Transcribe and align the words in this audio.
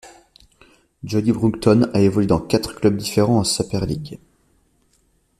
Jodie 1.03 1.31
Broughton 1.31 1.87
a 1.93 1.99
évolué 2.01 2.25
dans 2.25 2.39
quatre 2.41 2.73
clubs 2.73 2.97
différents 2.97 3.37
en 3.37 3.43
Super 3.43 3.85
League. 3.85 4.17